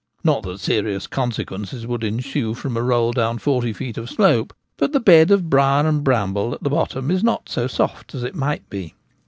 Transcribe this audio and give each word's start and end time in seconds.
Not 0.23 0.41
that 0.41 0.59
serious 0.59 1.05
con 1.05 1.31
sequences 1.31 1.85
would 1.85 2.03
ensue 2.03 2.55
from 2.55 2.75
a 2.75 2.81
roll 2.81 3.11
down 3.11 3.37
forty 3.37 3.71
feet 3.71 3.99
of 3.99 4.09
slope; 4.09 4.51
but 4.77 4.93
the 4.93 4.99
bed 4.99 5.29
of 5.29 5.47
briar 5.47 5.85
and 5.85 6.03
bramble 6.03 6.55
at 6.55 6.63
the 6.63 6.71
bottom 6.71 7.11
is 7.11 7.23
not 7.23 7.47
so 7.49 7.67
soft 7.67 8.15
as 8.15 8.23
it 8.23 8.33
might 8.33 8.67
be. 8.67 8.95